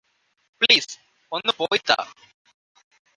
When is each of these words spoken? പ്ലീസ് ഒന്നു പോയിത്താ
പ്ലീസ് 0.61 0.95
ഒന്നു 1.31 1.53
പോയിത്താ 1.57 1.97